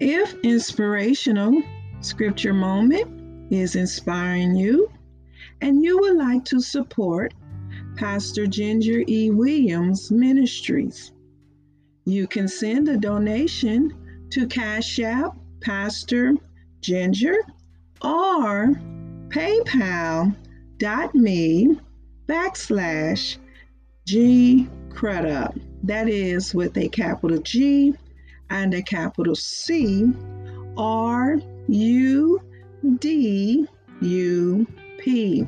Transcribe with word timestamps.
If 0.00 0.34
inspirational 0.44 1.60
scripture 2.02 2.54
moment 2.54 3.52
is 3.52 3.74
inspiring 3.74 4.54
you 4.54 4.88
and 5.60 5.82
you 5.82 5.98
would 5.98 6.16
like 6.16 6.44
to 6.46 6.60
support 6.60 7.34
Pastor 7.96 8.46
Ginger 8.46 9.02
E. 9.08 9.30
Williams 9.30 10.12
Ministries, 10.12 11.10
you 12.04 12.28
can 12.28 12.46
send 12.46 12.88
a 12.88 12.96
donation 12.96 13.92
to 14.30 14.46
Cash 14.46 15.00
App 15.00 15.36
Pastor 15.60 16.34
Ginger 16.80 17.34
or 18.00 18.80
paypal.me 19.30 20.36
backslash 22.28 23.36
G 24.06 24.68
Crudup. 24.90 25.56
That 25.82 26.08
is 26.08 26.54
with 26.54 26.76
a 26.78 26.88
capital 26.88 27.38
G 27.38 27.94
and 28.50 28.74
a 28.74 28.82
capital 28.82 29.34
C 29.34 30.12
R 30.76 31.38
U 31.68 32.40
D 32.98 33.66
U 34.00 34.66
P. 34.98 35.46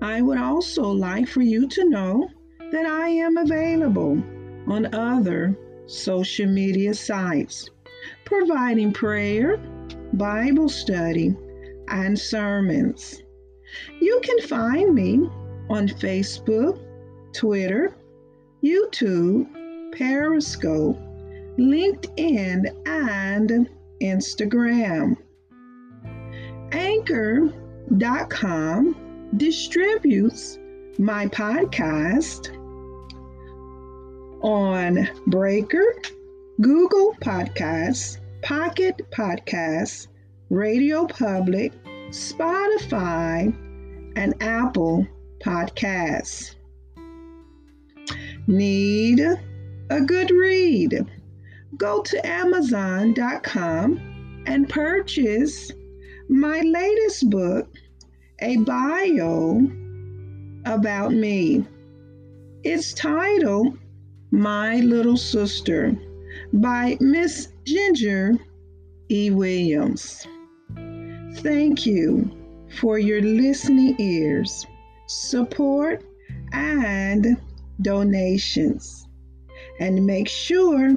I 0.00 0.20
would 0.20 0.38
also 0.38 0.84
like 0.84 1.28
for 1.28 1.42
you 1.42 1.68
to 1.68 1.88
know 1.88 2.28
that 2.72 2.86
I 2.86 3.08
am 3.08 3.36
available 3.36 4.22
on 4.66 4.94
other 4.94 5.56
social 5.86 6.46
media 6.46 6.94
sites, 6.94 7.70
providing 8.24 8.92
prayer, 8.92 9.58
Bible 10.14 10.68
study, 10.68 11.36
and 11.88 12.18
sermons. 12.18 13.22
You 14.00 14.20
can 14.22 14.40
find 14.40 14.94
me 14.94 15.28
on 15.68 15.88
Facebook, 15.88 16.80
Twitter, 17.32 17.94
YouTube, 18.62 19.46
Periscope, 19.92 20.98
LinkedIn, 21.58 22.66
and 22.86 23.68
Instagram. 24.00 25.16
Anchor.com 26.72 27.90
distributes 29.36 30.58
my 30.98 31.26
podcast 31.26 32.48
on 34.42 35.08
Breaker, 35.26 35.94
Google 36.60 37.14
Podcasts, 37.20 38.18
Pocket 38.42 39.00
Podcasts, 39.10 40.08
Radio 40.50 41.06
Public, 41.06 41.72
Spotify, 42.10 43.54
and 44.16 44.34
Apple 44.42 45.06
Podcasts. 45.44 46.54
Need 48.46 49.20
a 49.20 50.00
good 50.00 50.30
read? 50.30 51.06
Go 51.76 52.02
to 52.02 52.26
Amazon.com 52.26 54.00
and 54.46 54.68
purchase 54.68 55.70
my 56.28 56.60
latest 56.60 57.30
book, 57.30 57.68
A 58.40 58.58
Bio 58.58 59.62
About 60.66 61.12
Me. 61.12 61.64
It's 62.62 62.92
titled 62.92 63.78
My 64.30 64.76
Little 64.80 65.16
Sister 65.16 65.96
by 66.52 66.96
Miss 67.00 67.48
Ginger 67.64 68.34
E. 69.10 69.30
Williams. 69.30 70.26
Thank 71.36 71.86
you 71.86 72.30
for 72.78 72.98
your 72.98 73.22
listening 73.22 73.96
ears, 73.98 74.66
support, 75.06 76.04
and 76.52 77.36
donations. 77.80 79.06
And 79.80 80.06
make 80.06 80.28
sure 80.28 80.96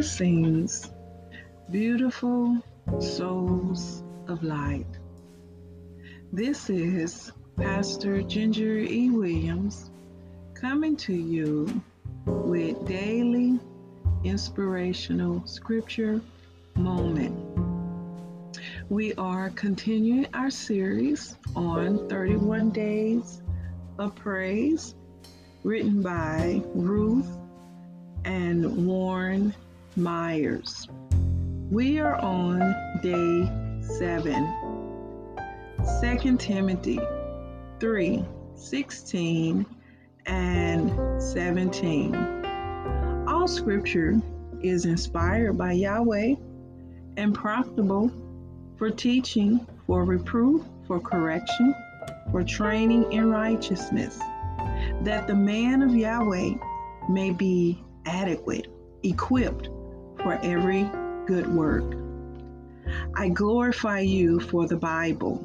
Blessings, 0.00 0.90
beautiful 1.70 2.56
souls 3.00 4.02
of 4.28 4.42
light. 4.42 4.86
This 6.32 6.70
is 6.70 7.30
Pastor 7.58 8.22
Ginger 8.22 8.78
E. 8.78 9.10
Williams 9.10 9.90
coming 10.54 10.96
to 11.04 11.12
you 11.12 11.82
with 12.24 12.82
daily 12.88 13.60
inspirational 14.24 15.46
scripture 15.46 16.22
moment. 16.76 17.36
We 18.88 19.12
are 19.16 19.50
continuing 19.50 20.28
our 20.32 20.48
series 20.48 21.36
on 21.54 22.08
31 22.08 22.70
Days 22.70 23.42
of 23.98 24.14
Praise, 24.14 24.94
written 25.62 26.00
by 26.00 26.62
Ruth 26.74 27.28
and 28.24 28.86
Warren 28.86 29.54
Myers. 30.00 30.88
We 31.70 32.00
are 32.00 32.16
on 32.16 32.58
day 33.02 33.50
seven. 33.82 34.50
2 36.00 36.36
Timothy 36.38 36.98
3 37.80 38.24
16 38.54 39.66
and 40.24 41.22
17. 41.22 42.14
All 43.28 43.46
scripture 43.46 44.18
is 44.62 44.86
inspired 44.86 45.58
by 45.58 45.72
Yahweh 45.72 46.34
and 47.18 47.34
profitable 47.34 48.10
for 48.78 48.90
teaching, 48.90 49.66
for 49.86 50.04
reproof, 50.04 50.62
for 50.86 50.98
correction, 50.98 51.74
for 52.30 52.42
training 52.42 53.12
in 53.12 53.28
righteousness, 53.28 54.18
that 55.02 55.26
the 55.26 55.36
man 55.36 55.82
of 55.82 55.94
Yahweh 55.94 56.54
may 57.10 57.30
be 57.30 57.84
adequate, 58.06 58.68
equipped 59.02 59.68
for 60.22 60.38
every 60.42 60.90
good 61.26 61.46
work. 61.46 61.96
I 63.14 63.28
glorify 63.28 64.00
you 64.00 64.40
for 64.40 64.66
the 64.66 64.76
Bible, 64.76 65.44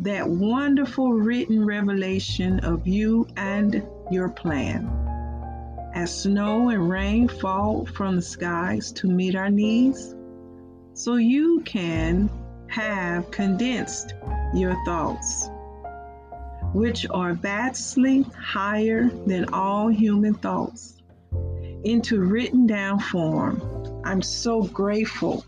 that 0.00 0.28
wonderful 0.28 1.12
written 1.12 1.64
revelation 1.64 2.60
of 2.60 2.86
you 2.86 3.26
and 3.36 3.82
your 4.10 4.28
plan. 4.28 4.88
As 5.94 6.22
snow 6.22 6.70
and 6.70 6.88
rain 6.90 7.28
fall 7.28 7.86
from 7.86 8.16
the 8.16 8.22
skies 8.22 8.92
to 8.92 9.06
meet 9.06 9.34
our 9.34 9.50
needs, 9.50 10.14
so 10.92 11.16
you 11.16 11.60
can 11.60 12.28
have 12.68 13.30
condensed 13.30 14.14
your 14.54 14.74
thoughts, 14.84 15.50
which 16.72 17.06
are 17.10 17.34
vastly 17.34 18.22
higher 18.36 19.08
than 19.26 19.52
all 19.52 19.88
human 19.88 20.34
thoughts, 20.34 20.96
into 21.84 22.20
written 22.20 22.66
down 22.66 22.98
form. 22.98 23.60
I'm 24.04 24.22
so 24.22 24.62
grateful 24.62 25.44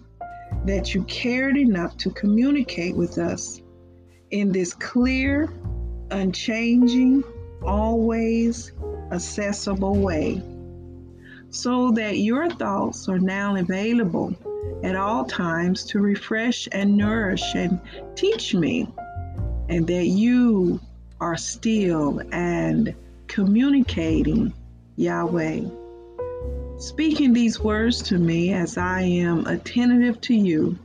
that 0.64 0.94
you 0.94 1.02
cared 1.04 1.56
enough 1.56 1.96
to 1.98 2.10
communicate 2.10 2.94
with 2.94 3.18
us 3.18 3.60
in 4.30 4.52
this 4.52 4.74
clear, 4.74 5.48
unchanging, 6.10 7.24
always 7.62 8.72
accessible 9.12 9.94
way, 9.94 10.42
so 11.50 11.90
that 11.92 12.18
your 12.18 12.50
thoughts 12.50 13.08
are 13.08 13.18
now 13.18 13.56
available 13.56 14.34
at 14.82 14.96
all 14.96 15.24
times 15.24 15.84
to 15.84 16.00
refresh 16.00 16.68
and 16.72 16.96
nourish 16.96 17.54
and 17.54 17.80
teach 18.14 18.54
me, 18.54 18.88
and 19.68 19.86
that 19.86 20.06
you 20.06 20.80
are 21.20 21.36
still 21.36 22.20
and 22.32 22.94
communicating 23.26 24.52
Yahweh. 24.96 25.62
Speaking 26.78 27.32
these 27.32 27.58
words 27.58 28.02
to 28.02 28.18
me 28.18 28.52
as 28.52 28.76
I 28.76 29.00
am 29.00 29.46
attentive 29.46 30.20
to 30.22 30.34
you, 30.34 30.78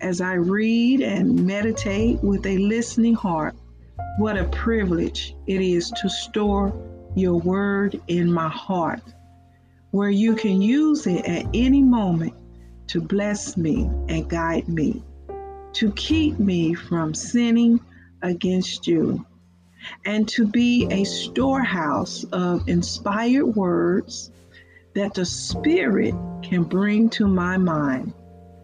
as 0.00 0.20
I 0.20 0.34
read 0.34 1.00
and 1.00 1.44
meditate 1.44 2.22
with 2.22 2.46
a 2.46 2.58
listening 2.58 3.14
heart, 3.14 3.56
what 4.18 4.38
a 4.38 4.44
privilege 4.44 5.34
it 5.48 5.60
is 5.60 5.90
to 6.00 6.08
store 6.08 6.72
your 7.16 7.40
word 7.40 8.00
in 8.06 8.32
my 8.32 8.48
heart, 8.48 9.02
where 9.90 10.10
you 10.10 10.36
can 10.36 10.62
use 10.62 11.08
it 11.08 11.24
at 11.24 11.46
any 11.52 11.82
moment 11.82 12.34
to 12.86 13.00
bless 13.00 13.56
me 13.56 13.90
and 14.08 14.30
guide 14.30 14.68
me, 14.68 15.02
to 15.72 15.90
keep 15.92 16.38
me 16.38 16.72
from 16.72 17.14
sinning 17.14 17.80
against 18.22 18.86
you 18.86 19.26
and 20.04 20.28
to 20.28 20.46
be 20.46 20.86
a 20.92 21.02
storehouse 21.02 22.22
of 22.30 22.68
inspired 22.68 23.44
words 23.44 24.30
that 24.96 25.12
the 25.12 25.26
Spirit 25.26 26.14
can 26.42 26.64
bring 26.64 27.10
to 27.10 27.28
my 27.28 27.58
mind 27.58 28.14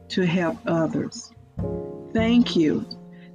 to 0.09 0.23
help 0.23 0.57
others. 0.67 1.31
Thank 2.15 2.57
you 2.57 2.87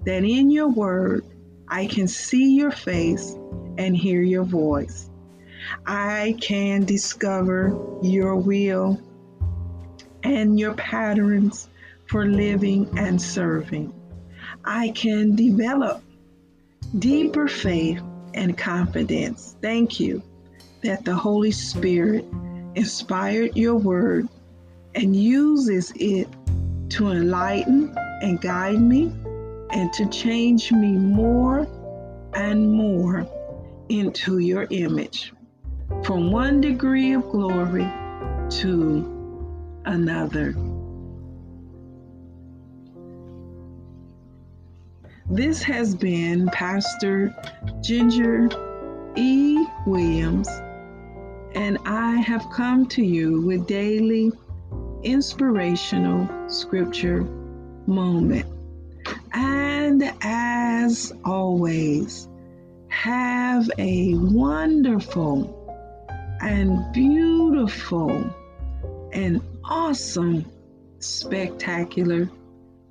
that 0.03 0.23
in 0.23 0.49
your 0.49 0.69
word 0.69 1.23
I 1.67 1.85
can 1.85 2.07
see 2.07 2.55
your 2.55 2.71
face 2.71 3.37
and 3.77 3.95
hear 3.95 4.23
your 4.23 4.45
voice. 4.45 5.11
I 5.85 6.37
can 6.41 6.85
discover 6.85 7.77
your 8.01 8.35
will 8.35 8.99
and 10.23 10.59
your 10.59 10.73
patterns 10.73 11.69
for 12.07 12.25
living 12.25 12.89
and 12.97 13.21
serving. 13.21 13.93
I 14.65 14.89
can 14.89 15.35
develop 15.35 16.01
deeper 16.97 17.47
faith 17.47 18.01
and 18.33 18.57
confidence. 18.57 19.55
Thank 19.61 19.99
you 19.99 20.23
that 20.81 21.05
the 21.05 21.13
Holy 21.13 21.51
Spirit 21.51 22.25
inspired 22.77 23.57
your 23.57 23.75
word 23.75 24.29
and 24.93 25.15
uses 25.15 25.91
it 25.95 26.27
to 26.89 27.09
enlighten 27.09 27.91
and 28.21 28.39
guide 28.39 28.79
me 28.79 29.11
and 29.71 29.91
to 29.93 30.07
change 30.09 30.71
me 30.71 30.91
more 30.91 31.67
and 32.35 32.71
more 32.71 33.27
into 33.89 34.37
your 34.37 34.67
image 34.69 35.33
from 36.03 36.31
one 36.31 36.61
degree 36.61 37.13
of 37.13 37.23
glory 37.31 37.89
to 38.49 39.81
another. 39.85 40.55
This 45.31 45.63
has 45.63 45.95
been 45.95 46.47
Pastor 46.53 47.35
Ginger 47.81 48.49
E. 49.15 49.65
Williams, 49.87 50.47
and 51.57 51.79
I 51.85 52.17
have 52.17 52.47
come 52.51 52.85
to 52.89 53.03
you 53.03 53.41
with 53.41 53.65
daily 53.65 54.31
inspirational 55.01 56.29
scripture 56.47 57.21
moment. 57.87 58.45
And 59.33 60.03
as 60.21 61.11
always, 61.25 62.27
have 62.89 63.71
a 63.79 64.13
wonderful 64.13 65.51
and 66.41 66.93
beautiful 66.93 68.11
and 69.11 69.41
awesome, 69.63 70.45
spectacular 70.99 72.29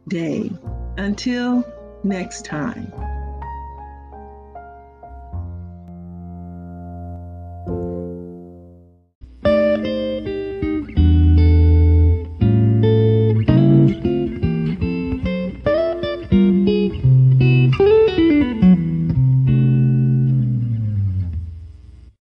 day. 0.09 0.51
Until 0.97 1.65
next 2.03 2.45
time. 2.45 2.93